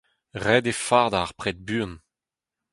Ret 0.43 0.65
eo 0.71 0.75
fardañ 0.87 1.23
ar 1.23 1.31
pred 1.39 1.57
buan. 1.67 1.91